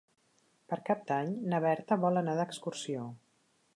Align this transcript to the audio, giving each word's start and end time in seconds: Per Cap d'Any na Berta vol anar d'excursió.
Per 0.71 0.77
Cap 0.87 1.03
d'Any 1.11 1.29
na 1.53 1.59
Berta 1.67 1.99
vol 2.07 2.21
anar 2.23 2.35
d'excursió. 2.41 3.05